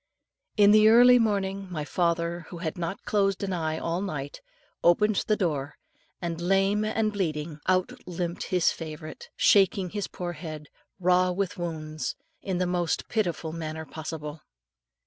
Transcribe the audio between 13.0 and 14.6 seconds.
pitiful manner possible.